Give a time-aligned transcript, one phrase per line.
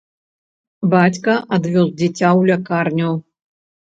[0.93, 3.11] Бацька адвёз дзіця ў лякарню.